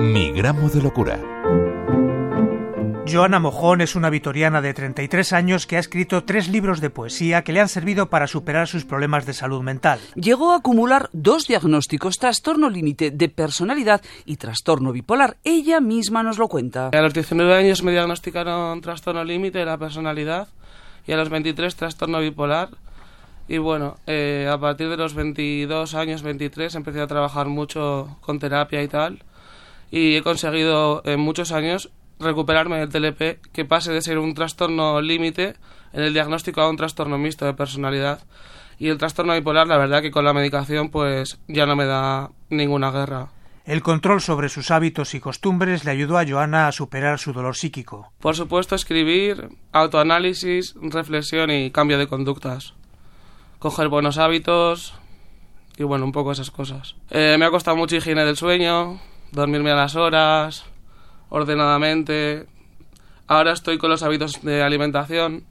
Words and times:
Mi 0.00 0.32
gramo 0.32 0.70
de 0.70 0.80
locura. 0.80 1.20
Joana 3.06 3.38
Mojón 3.38 3.82
es 3.82 3.96
una 3.96 4.08
vitoriana 4.08 4.62
de 4.62 4.72
33 4.72 5.34
años 5.34 5.66
que 5.66 5.76
ha 5.76 5.78
escrito 5.78 6.24
tres 6.24 6.48
libros 6.48 6.80
de 6.80 6.88
poesía 6.88 7.42
que 7.42 7.52
le 7.52 7.60
han 7.60 7.68
servido 7.68 8.08
para 8.08 8.26
superar 8.26 8.66
sus 8.66 8.86
problemas 8.86 9.26
de 9.26 9.34
salud 9.34 9.62
mental. 9.62 10.00
Llegó 10.14 10.52
a 10.52 10.56
acumular 10.56 11.10
dos 11.12 11.46
diagnósticos, 11.46 12.18
trastorno 12.18 12.70
límite 12.70 13.10
de 13.10 13.28
personalidad 13.28 14.00
y 14.24 14.36
trastorno 14.36 14.92
bipolar. 14.92 15.36
Ella 15.44 15.80
misma 15.80 16.22
nos 16.22 16.38
lo 16.38 16.48
cuenta. 16.48 16.88
A 16.88 17.02
los 17.02 17.12
19 17.12 17.54
años 17.54 17.82
me 17.82 17.92
diagnosticaron 17.92 18.80
trastorno 18.80 19.22
límite 19.22 19.58
de 19.58 19.66
la 19.66 19.76
personalidad 19.76 20.48
y 21.06 21.12
a 21.12 21.16
los 21.18 21.28
23 21.28 21.76
trastorno 21.76 22.20
bipolar. 22.20 22.70
Y 23.48 23.58
bueno, 23.58 23.96
eh, 24.06 24.48
a 24.50 24.56
partir 24.58 24.88
de 24.88 24.96
los 24.96 25.12
22 25.12 25.94
años, 25.94 26.22
23, 26.22 26.74
empecé 26.76 27.00
a 27.00 27.06
trabajar 27.06 27.48
mucho 27.48 28.16
con 28.20 28.38
terapia 28.38 28.82
y 28.82 28.88
tal. 28.88 29.24
Y 29.90 30.16
he 30.16 30.22
conseguido 30.22 31.02
en 31.04 31.20
muchos 31.20 31.52
años 31.52 31.90
recuperarme 32.18 32.78
del 32.78 32.88
TLP, 32.90 33.40
que 33.52 33.64
pase 33.64 33.92
de 33.92 34.02
ser 34.02 34.18
un 34.18 34.34
trastorno 34.34 35.00
límite 35.00 35.56
en 35.92 36.02
el 36.02 36.12
diagnóstico 36.12 36.60
a 36.60 36.68
un 36.68 36.76
trastorno 36.76 37.18
mixto 37.18 37.46
de 37.46 37.54
personalidad. 37.54 38.22
Y 38.78 38.88
el 38.88 38.98
trastorno 38.98 39.34
bipolar, 39.34 39.66
la 39.66 39.78
verdad 39.78 40.02
que 40.02 40.10
con 40.10 40.24
la 40.24 40.32
medicación 40.32 40.90
pues 40.90 41.38
ya 41.48 41.66
no 41.66 41.76
me 41.76 41.86
da 41.86 42.30
ninguna 42.48 42.90
guerra. 42.90 43.28
El 43.64 43.82
control 43.82 44.20
sobre 44.20 44.48
sus 44.48 44.70
hábitos 44.70 45.14
y 45.14 45.20
costumbres 45.20 45.84
le 45.84 45.90
ayudó 45.90 46.18
a 46.18 46.26
Joana 46.26 46.66
a 46.66 46.72
superar 46.72 47.18
su 47.18 47.32
dolor 47.32 47.56
psíquico. 47.56 48.10
Por 48.18 48.34
supuesto, 48.34 48.74
escribir, 48.74 49.48
autoanálisis, 49.72 50.74
reflexión 50.80 51.50
y 51.50 51.70
cambio 51.70 51.98
de 51.98 52.06
conductas. 52.06 52.74
Coger 53.58 53.88
buenos 53.88 54.16
hábitos 54.16 54.94
y 55.76 55.84
bueno, 55.84 56.04
un 56.04 56.12
poco 56.12 56.32
esas 56.32 56.50
cosas. 56.50 56.96
Eh, 57.10 57.36
me 57.38 57.44
ha 57.44 57.50
costado 57.50 57.76
mucho 57.76 57.96
higiene 57.96 58.24
del 58.24 58.36
sueño, 58.36 58.98
dormirme 59.32 59.70
a 59.70 59.76
las 59.76 59.96
horas, 59.96 60.64
ordenadamente. 61.28 62.46
Ahora 63.26 63.52
estoy 63.52 63.78
con 63.78 63.90
los 63.90 64.02
hábitos 64.02 64.42
de 64.42 64.62
alimentación, 64.62 65.44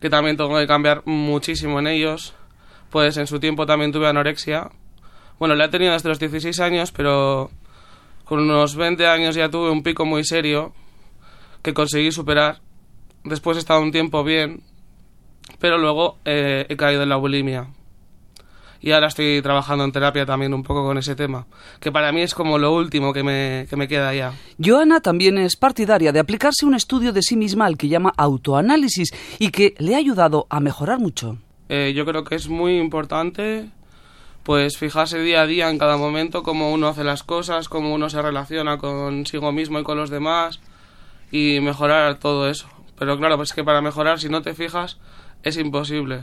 que 0.00 0.10
también 0.10 0.36
tengo 0.36 0.56
que 0.58 0.66
cambiar 0.66 1.02
muchísimo 1.04 1.78
en 1.78 1.86
ellos. 1.86 2.34
Pues 2.90 3.16
en 3.16 3.26
su 3.26 3.40
tiempo 3.40 3.66
también 3.66 3.92
tuve 3.92 4.08
anorexia. 4.08 4.70
Bueno, 5.38 5.54
la 5.54 5.66
he 5.66 5.68
tenido 5.68 5.92
desde 5.92 6.08
los 6.08 6.18
16 6.18 6.60
años, 6.60 6.92
pero 6.92 7.50
con 8.24 8.40
unos 8.40 8.76
20 8.76 9.06
años 9.06 9.34
ya 9.34 9.48
tuve 9.48 9.70
un 9.70 9.82
pico 9.82 10.04
muy 10.04 10.24
serio 10.24 10.72
que 11.62 11.74
conseguí 11.74 12.12
superar. 12.12 12.60
Después 13.24 13.56
he 13.56 13.60
estado 13.60 13.80
un 13.80 13.92
tiempo 13.92 14.24
bien, 14.24 14.62
pero 15.58 15.78
luego 15.78 16.18
eh, 16.24 16.66
he 16.68 16.76
caído 16.76 17.02
en 17.02 17.08
la 17.08 17.16
bulimia 17.16 17.68
y 18.82 18.90
ahora 18.90 19.06
estoy 19.06 19.40
trabajando 19.42 19.84
en 19.84 19.92
terapia 19.92 20.26
también 20.26 20.52
un 20.52 20.64
poco 20.64 20.84
con 20.84 20.98
ese 20.98 21.14
tema, 21.14 21.46
que 21.80 21.92
para 21.92 22.10
mí 22.10 22.20
es 22.20 22.34
como 22.34 22.58
lo 22.58 22.74
último 22.74 23.12
que 23.12 23.22
me, 23.22 23.66
que 23.70 23.76
me 23.76 23.86
queda 23.86 24.12
ya. 24.12 24.34
Joana 24.62 25.00
también 25.00 25.38
es 25.38 25.56
partidaria 25.56 26.12
de 26.12 26.18
aplicarse 26.18 26.66
un 26.66 26.74
estudio 26.74 27.12
de 27.12 27.22
sí 27.22 27.36
misma 27.36 27.66
al 27.66 27.78
que 27.78 27.88
llama 27.88 28.12
autoanálisis 28.16 29.10
y 29.38 29.50
que 29.50 29.74
le 29.78 29.94
ha 29.94 29.98
ayudado 29.98 30.46
a 30.50 30.58
mejorar 30.58 30.98
mucho. 30.98 31.38
Eh, 31.68 31.92
yo 31.94 32.04
creo 32.04 32.24
que 32.24 32.34
es 32.34 32.48
muy 32.48 32.78
importante 32.78 33.70
pues 34.42 34.76
fijarse 34.76 35.20
día 35.20 35.42
a 35.42 35.46
día 35.46 35.70
en 35.70 35.78
cada 35.78 35.96
momento 35.96 36.42
cómo 36.42 36.72
uno 36.72 36.88
hace 36.88 37.04
las 37.04 37.22
cosas, 37.22 37.68
cómo 37.68 37.94
uno 37.94 38.10
se 38.10 38.20
relaciona 38.20 38.76
consigo 38.78 39.52
mismo 39.52 39.78
y 39.78 39.84
con 39.84 39.96
los 39.96 40.10
demás 40.10 40.60
y 41.30 41.60
mejorar 41.60 42.18
todo 42.18 42.48
eso. 42.48 42.66
Pero 42.98 43.16
claro, 43.16 43.36
pues 43.36 43.52
que 43.52 43.62
para 43.62 43.80
mejorar 43.80 44.18
si 44.18 44.28
no 44.28 44.42
te 44.42 44.54
fijas 44.54 44.98
es 45.44 45.56
imposible. 45.56 46.22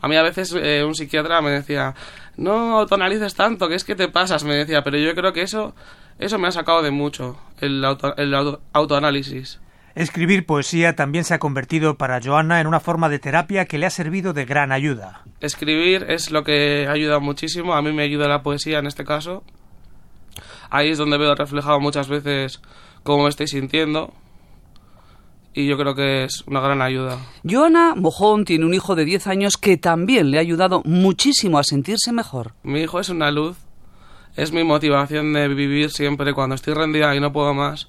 A 0.00 0.08
mí 0.08 0.16
a 0.16 0.22
veces 0.22 0.54
eh, 0.54 0.84
un 0.84 0.94
psiquiatra 0.94 1.40
me 1.40 1.50
decía, 1.50 1.94
no 2.36 2.78
autoanalices 2.78 3.34
tanto, 3.34 3.68
que 3.68 3.74
es 3.74 3.84
que 3.84 3.96
te 3.96 4.08
pasas, 4.08 4.44
me 4.44 4.54
decía, 4.54 4.82
pero 4.82 4.96
yo 4.98 5.14
creo 5.14 5.32
que 5.32 5.42
eso, 5.42 5.74
eso 6.18 6.38
me 6.38 6.48
ha 6.48 6.52
sacado 6.52 6.82
de 6.82 6.90
mucho, 6.90 7.38
el, 7.60 7.84
el 8.16 8.34
autoanálisis. 8.72 9.60
Escribir 9.94 10.46
poesía 10.46 10.94
también 10.94 11.24
se 11.24 11.34
ha 11.34 11.40
convertido 11.40 11.96
para 11.96 12.20
Joana 12.22 12.60
en 12.60 12.68
una 12.68 12.78
forma 12.78 13.08
de 13.08 13.18
terapia 13.18 13.64
que 13.64 13.78
le 13.78 13.86
ha 13.86 13.90
servido 13.90 14.32
de 14.32 14.44
gran 14.44 14.70
ayuda. 14.70 15.22
Escribir 15.40 16.06
es 16.08 16.30
lo 16.30 16.44
que 16.44 16.86
ayuda 16.88 17.18
muchísimo, 17.18 17.74
a 17.74 17.82
mí 17.82 17.92
me 17.92 18.04
ayuda 18.04 18.28
la 18.28 18.42
poesía 18.44 18.78
en 18.78 18.86
este 18.86 19.04
caso. 19.04 19.42
Ahí 20.70 20.90
es 20.90 20.98
donde 20.98 21.18
veo 21.18 21.34
reflejado 21.34 21.80
muchas 21.80 22.08
veces 22.08 22.60
cómo 23.02 23.24
me 23.24 23.30
estoy 23.30 23.48
sintiendo, 23.48 24.12
y 25.54 25.66
yo 25.66 25.76
creo 25.76 25.94
que 25.94 26.24
es 26.24 26.44
una 26.46 26.60
gran 26.60 26.82
ayuda. 26.82 27.18
Joana 27.48 27.94
Mojón 27.96 28.44
tiene 28.44 28.64
un 28.64 28.74
hijo 28.74 28.94
de 28.94 29.04
10 29.04 29.26
años 29.26 29.56
que 29.56 29.76
también 29.76 30.30
le 30.30 30.38
ha 30.38 30.40
ayudado 30.40 30.82
muchísimo 30.84 31.58
a 31.58 31.64
sentirse 31.64 32.12
mejor. 32.12 32.54
Mi 32.62 32.80
hijo 32.80 33.00
es 33.00 33.08
una 33.08 33.30
luz, 33.30 33.56
es 34.36 34.52
mi 34.52 34.62
motivación 34.64 35.32
de 35.32 35.48
vivir 35.48 35.90
siempre 35.90 36.32
cuando 36.32 36.54
estoy 36.54 36.74
rendida 36.74 37.14
y 37.14 37.20
no 37.20 37.32
puedo 37.32 37.54
más. 37.54 37.88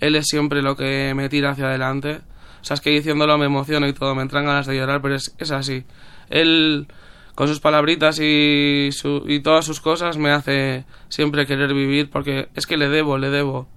Él 0.00 0.16
es 0.16 0.26
siempre 0.26 0.62
lo 0.62 0.76
que 0.76 1.12
me 1.14 1.28
tira 1.28 1.50
hacia 1.50 1.66
adelante. 1.66 2.20
O 2.62 2.64
sea, 2.64 2.74
es 2.74 2.80
que 2.80 2.90
diciéndolo 2.90 3.36
me 3.38 3.46
emociono 3.46 3.86
y 3.86 3.92
todo, 3.92 4.14
me 4.14 4.22
entran 4.22 4.46
ganas 4.46 4.66
de 4.66 4.76
llorar, 4.76 5.02
pero 5.02 5.14
es, 5.14 5.34
es 5.38 5.50
así. 5.50 5.84
Él, 6.30 6.88
con 7.34 7.48
sus 7.48 7.60
palabritas 7.60 8.18
y, 8.18 8.90
su, 8.92 9.24
y 9.26 9.40
todas 9.40 9.64
sus 9.64 9.80
cosas, 9.80 10.16
me 10.16 10.30
hace 10.30 10.84
siempre 11.08 11.46
querer 11.46 11.74
vivir 11.74 12.08
porque 12.10 12.48
es 12.54 12.66
que 12.66 12.76
le 12.76 12.88
debo, 12.88 13.18
le 13.18 13.30
debo 13.30 13.68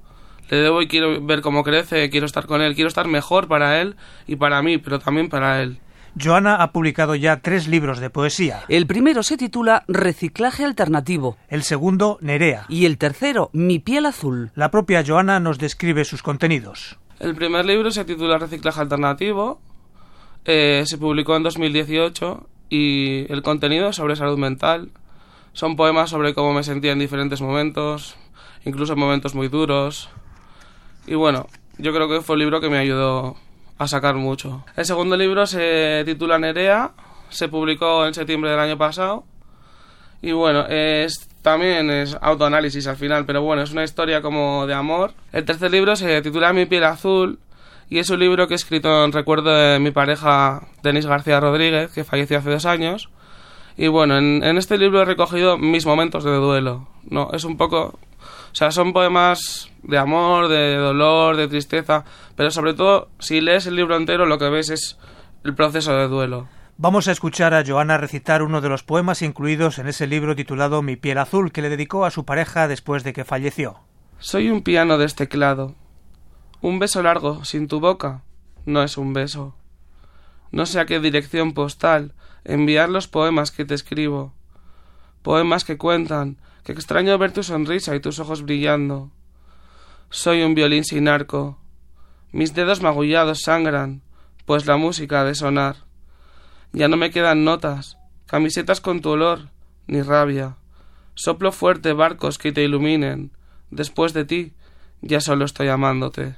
le 0.50 0.58
debo 0.58 0.82
y 0.82 0.88
quiero 0.88 1.24
ver 1.26 1.42
cómo 1.42 1.64
crece, 1.64 2.10
quiero 2.10 2.26
estar 2.26 2.46
con 2.46 2.62
él, 2.62 2.76
quiero 2.76 2.88
estar 2.88 3.08
mejor 3.08 3.48
para 3.48 3.82
él 3.82 3.96
y 4.28 4.36
para 4.36 4.62
mí, 4.62 4.78
pero 4.78 5.00
también 5.00 5.30
para 5.30 5.62
él. 5.62 5.80
Joana 6.22 6.62
ha 6.62 6.72
publicado 6.72 7.16
ya 7.16 7.40
tres 7.40 7.68
libros 7.68 8.00
de 8.00 8.12
poesía. 8.12 8.62
El 8.68 8.86
primero 8.86 9.24
se 9.24 9.36
titula 9.36 9.84
Reciclaje 9.88 10.64
Alternativo. 10.64 11.38
El 11.48 11.64
segundo, 11.64 12.20
Nerea. 12.22 12.66
Y 12.70 12.86
el 12.86 13.00
tercero, 13.00 13.50
Mi 13.52 13.80
piel 13.80 14.06
azul. 14.06 14.52
La 14.54 14.70
propia 14.70 15.04
Joana 15.06 15.40
nos 15.40 15.58
describe 15.58 16.06
sus 16.06 16.22
contenidos. 16.22 17.00
El 17.20 17.36
primer 17.36 17.66
libro 17.66 17.90
se 17.90 18.06
titula 18.06 18.38
Reciclaje 18.38 18.82
Alternativo. 18.82 19.60
Eh, 20.46 20.84
se 20.86 20.98
publicó 21.00 21.36
en 21.36 21.44
2018 21.44 22.48
y 22.70 23.32
el 23.32 23.42
contenido 23.42 23.90
es 23.90 23.96
sobre 23.96 24.16
salud 24.16 24.38
mental. 24.38 24.92
Son 25.54 25.76
poemas 25.76 26.12
sobre 26.12 26.34
cómo 26.34 26.54
me 26.54 26.64
sentía 26.64 26.92
en 26.92 27.00
diferentes 27.00 27.42
momentos, 27.42 28.16
incluso 28.66 28.94
en 28.94 29.00
momentos 29.00 29.36
muy 29.36 29.48
duros, 29.48 30.10
y 31.08 31.16
bueno, 31.16 31.48
yo 31.78 31.94
creo 31.94 32.08
que 32.08 32.22
fue 32.22 32.36
el 32.36 32.42
libro 32.42 32.62
que 32.62 32.70
me 32.70 32.78
ayudó 32.78 33.36
a 33.78 33.88
sacar 33.88 34.16
mucho. 34.16 34.64
El 34.76 34.86
segundo 34.86 35.18
libro 35.18 35.46
se 35.46 36.04
titula 36.06 36.40
Nerea, 36.40 36.92
se 37.30 37.50
publicó 37.50 38.06
en 38.06 38.14
septiembre 38.14 38.52
del 38.52 38.60
año 38.60 38.78
pasado. 38.78 39.24
Y 40.22 40.32
bueno, 40.32 40.66
es, 40.70 41.28
también 41.42 41.90
es 41.90 42.18
autoanálisis 42.22 42.88
al 42.88 42.96
final, 42.96 43.26
pero 43.26 43.42
bueno, 43.42 43.62
es 43.62 43.72
una 43.72 43.84
historia 43.84 44.22
como 44.22 44.66
de 44.68 44.74
amor. 44.74 45.14
El 45.34 45.44
tercer 45.44 45.72
libro 45.72 45.96
se 45.96 46.22
titula 46.22 46.54
Mi 46.54 46.66
piel 46.66 46.86
azul 46.86 47.40
y 47.90 48.00
es 48.00 48.10
un 48.10 48.20
libro 48.20 48.48
que 48.48 48.54
he 48.54 48.56
escrito 48.56 49.04
en 49.04 49.12
recuerdo 49.12 49.54
de 49.54 49.80
mi 49.80 49.92
pareja 49.92 50.68
Denis 50.82 51.06
García 51.06 51.42
Rodríguez, 51.42 51.92
que 51.92 52.06
falleció 52.06 52.38
hace 52.38 52.52
dos 52.52 52.66
años. 52.66 53.10
Y 53.76 53.88
bueno, 53.88 54.18
en, 54.18 54.44
en 54.44 54.58
este 54.58 54.78
libro 54.78 55.02
he 55.02 55.06
recogido 55.06 55.58
mis 55.58 55.86
momentos 55.86 56.24
de 56.24 56.32
duelo. 56.32 56.88
No, 57.10 57.32
es 57.34 57.44
un 57.44 57.58
poco 57.58 58.00
o 58.54 58.56
sea, 58.56 58.70
son 58.70 58.94
poemas 58.94 59.72
de 59.84 59.98
amor, 59.98 60.48
de 60.48 60.76
dolor, 60.76 61.36
de 61.36 61.48
tristeza, 61.48 62.06
pero 62.36 62.52
sobre 62.52 62.74
todo, 62.74 63.10
si 63.20 63.42
lees 63.42 63.68
el 63.68 63.76
libro 63.76 63.96
entero, 63.96 64.26
lo 64.26 64.38
que 64.38 64.50
ves 64.50 64.70
es 64.70 64.98
el 65.44 65.56
proceso 65.56 65.94
de 65.94 66.08
duelo. 66.08 66.48
Vamos 66.78 67.08
a 67.08 67.12
escuchar 67.12 67.54
a 67.54 67.64
Joana 67.66 67.98
recitar 67.98 68.42
uno 68.42 68.60
de 68.62 68.70
los 68.70 68.84
poemas 68.84 69.22
incluidos 69.22 69.78
en 69.80 69.88
ese 69.88 70.08
libro 70.08 70.36
titulado 70.36 70.82
Mi 70.82 70.96
piel 70.96 71.18
azul, 71.18 71.52
que 71.52 71.62
le 71.62 71.70
dedicó 71.70 72.06
a 72.06 72.12
su 72.12 72.26
pareja 72.26 72.68
después 72.68 73.04
de 73.04 73.14
que 73.14 73.26
falleció. 73.26 73.80
Soy 74.20 74.50
un 74.50 74.64
piano 74.64 74.98
de 74.98 75.06
este 75.06 75.28
teclado. 75.28 75.76
Un 76.62 76.80
beso 76.80 77.04
largo, 77.04 77.44
sin 77.46 77.68
tu 77.68 77.80
boca, 77.80 78.24
no 78.66 78.84
es 78.84 78.98
un 78.98 79.14
beso. 79.14 79.56
No 80.52 80.66
sé 80.66 80.80
a 80.80 80.86
qué 80.86 81.00
dirección 81.00 81.54
postal 81.54 82.14
enviar 82.44 82.90
los 82.90 83.08
poemas 83.08 83.52
que 83.52 83.66
te 83.66 83.76
escribo. 83.76 84.34
Poemas 85.22 85.66
que 85.66 85.78
cuentan 85.78 86.38
Qué 86.64 86.72
extraño 86.72 87.18
ver 87.18 87.34
tu 87.34 87.44
sonrisa 87.44 87.94
y 87.94 88.00
tus 88.00 88.20
ojos 88.20 88.44
brillando. 88.44 89.12
Soy 90.14 90.44
un 90.44 90.54
violín 90.54 90.84
sin 90.84 91.08
arco. 91.08 91.58
Mis 92.32 92.54
dedos 92.54 92.84
magullados 92.84 93.42
sangran, 93.42 94.04
pues 94.46 94.68
la 94.68 94.78
música 94.78 95.22
ha 95.22 95.24
de 95.24 95.34
sonar. 95.34 95.76
Ya 96.72 96.88
no 96.88 96.98
me 96.98 97.10
quedan 97.10 97.44
notas, 97.44 97.98
camisetas 98.28 98.80
con 98.80 99.02
tu 99.02 99.10
olor, 99.10 99.50
ni 99.88 100.04
rabia. 100.04 100.58
Soplo 101.16 101.52
fuerte 101.52 101.94
barcos 101.94 102.38
que 102.38 102.52
te 102.52 102.64
iluminen. 102.64 103.32
Después 103.72 104.14
de 104.14 104.24
ti, 104.24 104.54
ya 105.02 105.20
solo 105.20 105.46
estoy 105.46 105.70
amándote. 105.70 106.36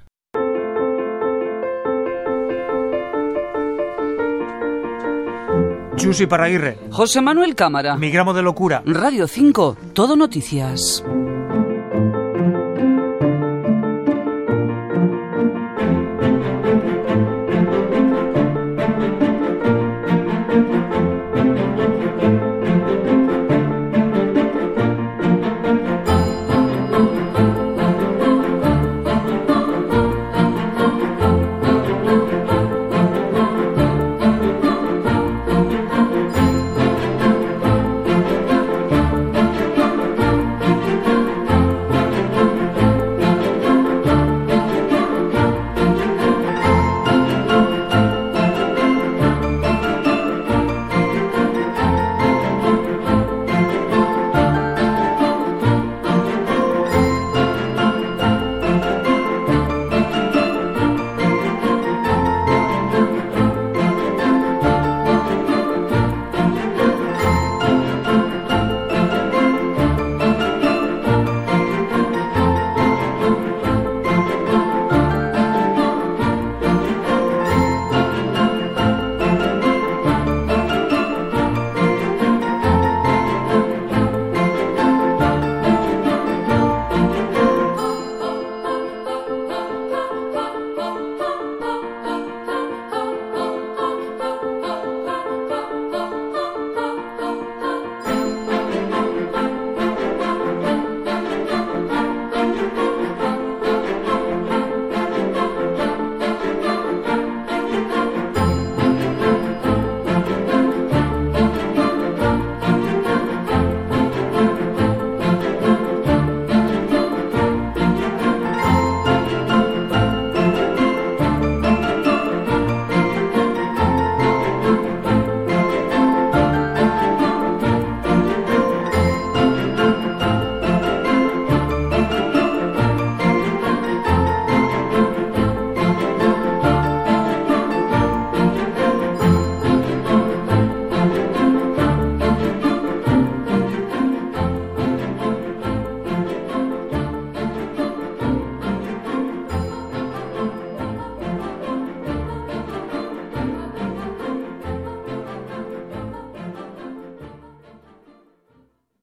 Chusi 5.98 6.28
Parraguirre. 6.28 6.80
José 6.92 7.20
Manuel 7.20 7.56
Cámara. 7.56 7.98
Mi 7.98 8.10
gramo 8.10 8.34
de 8.34 8.42
locura. 8.42 8.84
Radio 8.86 9.28
5, 9.28 9.78
Todo 9.94 10.16
Noticias. 10.16 11.04